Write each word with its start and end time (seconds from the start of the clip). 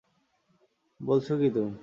বলছ 0.99 1.27
কি 1.31 1.47
তুমি? 1.49 1.71